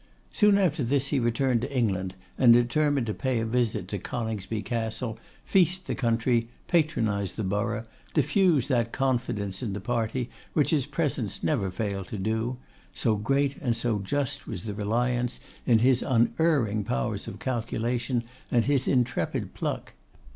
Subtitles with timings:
[0.31, 4.63] Soon after this he returned to England, and determined to pay a visit to Coningsby
[4.63, 7.83] Castle, feast the county, patronise the borough,
[8.15, 12.57] diffuse that confidence in the party which his presence never failed to do;
[12.95, 18.65] so great and so just was the reliance in his unerring powers of calculation and
[18.65, 19.93] his intrepid pluck.